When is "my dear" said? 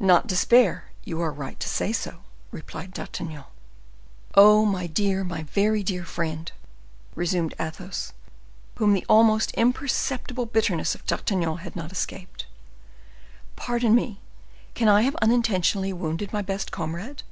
4.64-5.22